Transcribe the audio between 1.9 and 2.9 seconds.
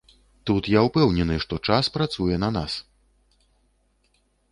працуе на нас.